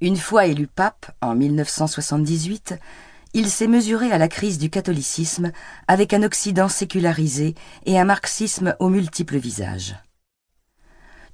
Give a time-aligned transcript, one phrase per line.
[0.00, 2.74] Une fois élu pape, en 1978,
[3.34, 5.50] il s'est mesuré à la crise du catholicisme
[5.88, 9.96] avec un Occident sécularisé et un marxisme aux multiples visages.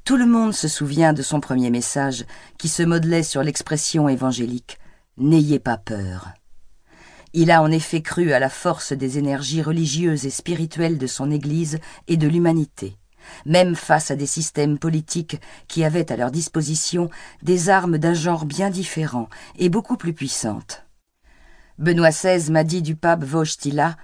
[0.04, 2.24] Tout le monde se souvient de son premier message
[2.58, 4.78] qui se modelait sur l'expression évangélique
[5.18, 6.28] N'ayez pas peur.
[7.34, 11.30] Il a en effet cru à la force des énergies religieuses et spirituelles de son
[11.30, 11.78] Église
[12.08, 12.96] et de l'humanité,
[13.46, 17.10] même face à des systèmes politiques qui avaient à leur disposition
[17.42, 20.86] des armes d'un genre bien différent et beaucoup plus puissantes.
[21.78, 23.96] Benoît XVI m'a dit du pape Wojtyla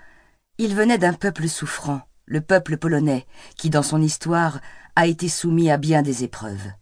[0.59, 4.61] Il venait d'un peuple souffrant, le peuple polonais, qui dans son histoire
[4.97, 6.73] a été soumis à bien des épreuves.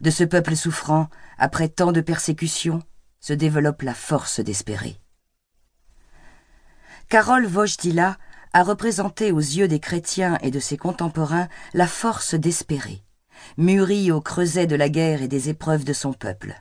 [0.00, 2.82] De ce peuple souffrant, après tant de persécutions,
[3.20, 5.00] se développe la force d'espérer.
[7.08, 8.16] Karol Wojtyla
[8.54, 13.02] a représenté aux yeux des chrétiens et de ses contemporains la force d'espérer,
[13.58, 16.54] mûrie au creuset de la guerre et des épreuves de son peuple.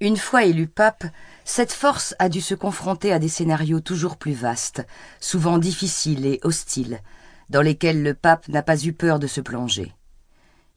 [0.00, 1.04] Une fois élu pape,
[1.44, 4.86] cette force a dû se confronter à des scénarios toujours plus vastes,
[5.20, 7.00] souvent difficiles et hostiles,
[7.50, 9.92] dans lesquels le pape n'a pas eu peur de se plonger.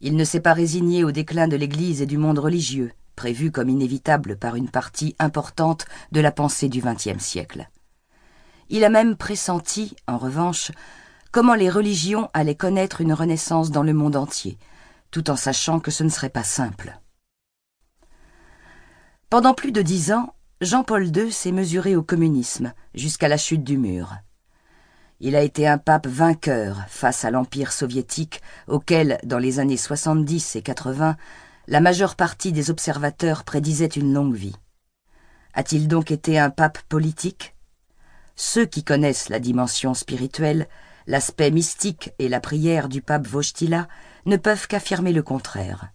[0.02, 3.70] Il ne s'est pas résigné au déclin de l'Église et du monde religieux, prévu comme
[3.70, 7.70] inévitable par une partie importante de la pensée du XXe siècle.
[8.70, 10.72] Il a même pressenti, en revanche,
[11.32, 14.58] comment les religions allaient connaître une renaissance dans le monde entier,
[15.12, 17.00] tout en sachant que ce ne serait pas simple.
[19.30, 23.78] Pendant plus de dix ans, Jean-Paul II s'est mesuré au communisme, jusqu'à la chute du
[23.78, 24.16] mur.
[25.20, 30.56] Il a été un pape vainqueur face à l'Empire soviétique, auquel, dans les années 70
[30.56, 31.18] et 80,
[31.68, 34.56] la majeure partie des observateurs prédisaient une longue vie.
[35.54, 37.55] A-t-il donc été un pape politique?
[38.36, 40.68] Ceux qui connaissent la dimension spirituelle,
[41.08, 43.88] l'aspect mystique et la prière du pape Wojtyla
[44.26, 45.90] ne peuvent qu'affirmer le contraire.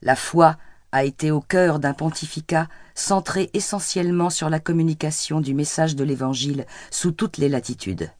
[0.00, 0.56] La foi
[0.92, 6.66] a été au cœur d'un pontificat centré essentiellement sur la communication du message de l'Évangile
[6.90, 8.10] sous toutes les latitudes.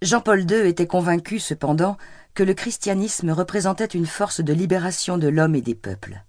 [0.00, 1.96] Jean-Paul II était convaincu cependant
[2.34, 6.22] que le christianisme représentait une force de libération de l'homme et des peuples.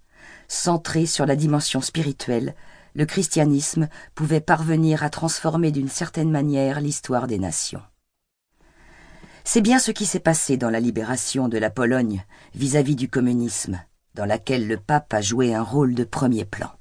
[0.48, 2.56] Centré sur la dimension spirituelle,
[2.96, 7.82] le christianisme pouvait parvenir à transformer d'une certaine manière l'histoire des nations.
[9.44, 12.24] C'est bien ce qui s'est passé dans la libération de la Pologne
[12.54, 13.80] vis-à-vis -vis du communisme,
[14.14, 16.72] dans laquelle le pape a joué un rôle de premier plan.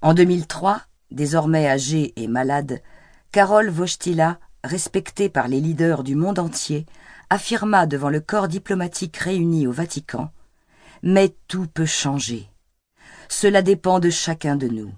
[0.00, 2.82] En 2003, désormais âgé et malade,
[3.32, 6.86] Karol Wojtyla, respecté par les leaders du monde entier,
[7.30, 10.30] affirma devant le corps diplomatique réuni au Vatican
[11.02, 12.48] Mais tout peut changer.
[13.28, 14.92] Cela dépend de chacun de nous.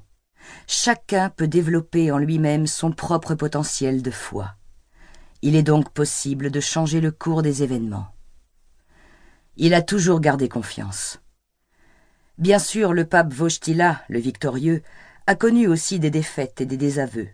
[0.66, 4.54] Chacun peut développer en lui-même son propre potentiel de foi.
[5.42, 8.08] Il est donc possible de changer le cours des événements.
[9.56, 11.20] Il a toujours gardé confiance.
[12.38, 14.82] Bien sûr, le pape Wojtyla, le victorieux,
[15.26, 17.28] a connu aussi des défaites et des désaveux.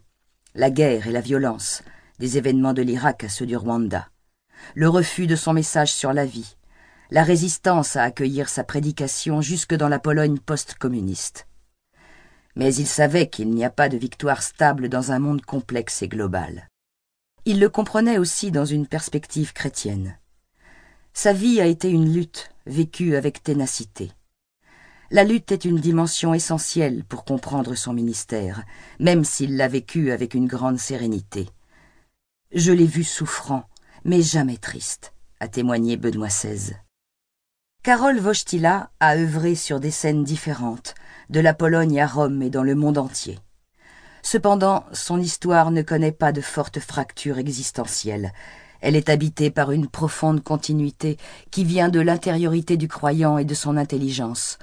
[0.54, 1.82] La guerre et la violence,
[2.18, 4.08] des événements de l'Irak à ceux du Rwanda
[4.74, 6.56] le refus de son message sur la vie,
[7.12, 11.46] la résistance à accueillir sa prédication jusque dans la Pologne post-communiste.
[12.56, 16.08] Mais il savait qu'il n'y a pas de victoire stable dans un monde complexe et
[16.08, 16.70] global.
[17.44, 20.16] Il le comprenait aussi dans une perspective chrétienne.
[21.12, 24.10] Sa vie a été une lutte vécue avec ténacité.
[25.10, 28.64] La lutte est une dimension essentielle pour comprendre son ministère,
[29.00, 31.50] même s'il l'a vécue avec une grande sérénité.
[32.54, 33.68] Je l'ai vu souffrant,
[34.02, 36.72] mais jamais triste, a témoigné Benoît XVI.
[37.84, 40.94] Karol Wojtyla a œuvré sur des scènes différentes,
[41.30, 43.40] de la Pologne à Rome et dans le monde entier.
[44.22, 48.32] Cependant, son histoire ne connaît pas de fortes fractures existentielles.
[48.82, 51.16] Elle est habitée par une profonde continuité
[51.50, 54.60] qui vient de l'intériorité du croyant et de son intelligence,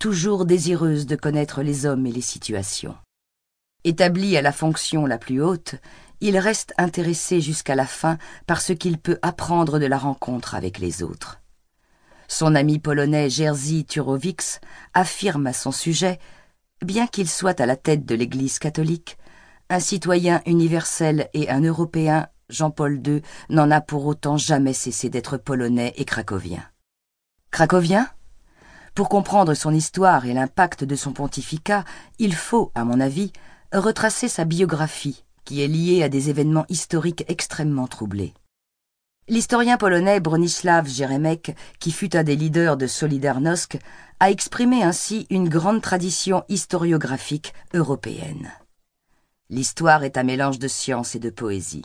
[0.00, 2.96] toujours désireuse de connaître les hommes et les situations.
[3.84, 5.76] Établi à la fonction la plus haute,
[6.20, 10.80] il reste intéressé jusqu'à la fin par ce qu'il peut apprendre de la rencontre avec
[10.80, 11.38] les autres.
[12.28, 14.60] Son ami polonais Jerzy Turowics
[14.94, 16.18] affirme à son sujet
[16.84, 19.16] Bien qu'il soit à la tête de l'Église catholique,
[19.70, 25.38] un citoyen universel et un Européen, Jean-Paul II, n'en a pour autant jamais cessé d'être
[25.38, 26.62] polonais et cracovien.
[27.50, 28.08] Cracovien?
[28.94, 31.84] Pour comprendre son histoire et l'impact de son pontificat,
[32.18, 33.32] il faut, à mon avis,
[33.72, 38.34] retracer sa biographie qui est lié à des événements historiques extrêmement troublés.
[39.28, 43.76] L'historien polonais Bronislaw Jeremek, qui fut un des leaders de Solidarnosc,
[44.20, 48.52] a exprimé ainsi une grande tradition historiographique européenne.
[49.50, 51.84] L'histoire est un mélange de science et de poésie.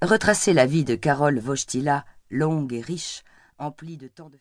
[0.00, 3.22] Retracer la vie de Karol Wojtyla, longue et riche,
[3.58, 4.36] emplie de tant de